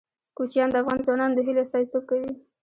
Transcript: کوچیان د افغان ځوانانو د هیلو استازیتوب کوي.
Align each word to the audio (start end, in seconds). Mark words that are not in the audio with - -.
کوچیان 0.37 0.69
د 0.71 0.75
افغان 0.81 0.99
ځوانانو 1.05 1.35
د 1.35 1.39
هیلو 1.47 1.63
استازیتوب 1.65 2.03
کوي. 2.09 2.31